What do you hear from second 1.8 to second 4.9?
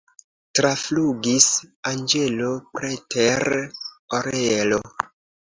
anĝelo preter orelo.